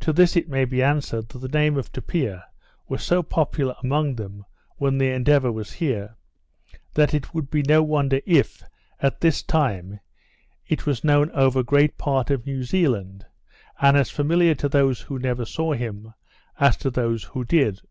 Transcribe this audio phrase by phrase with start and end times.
[0.00, 2.46] To this it may be answered, that the name of Tupia
[2.88, 6.16] was so popular among them when the Endeavour was here,
[6.94, 8.62] that it would be no wonder if,
[9.00, 10.00] at this time,
[10.66, 13.26] it was known over great part of New Zealand,
[13.78, 16.14] and as familiar to those who never saw him,
[16.58, 17.82] as to those who did.